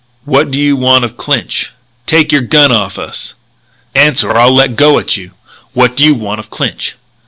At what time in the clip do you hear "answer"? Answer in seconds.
3.93-4.29